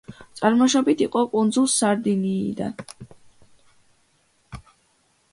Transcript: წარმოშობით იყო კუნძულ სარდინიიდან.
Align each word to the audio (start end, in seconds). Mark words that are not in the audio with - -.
წარმოშობით 0.37 1.01
იყო 1.05 1.21
კუნძულ 1.33 1.67
სარდინიიდან. 1.73 2.81